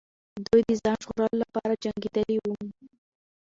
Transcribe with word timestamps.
دوی 0.45 0.61
د 0.67 0.69
ځان 0.83 0.97
ژغورلو 1.03 1.35
لپاره 1.43 1.73
جنګېدلې 1.83 2.37
وو. 2.41 2.55